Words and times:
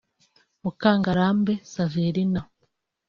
Mukangarambe 0.61 1.53
Saverina 1.71 2.41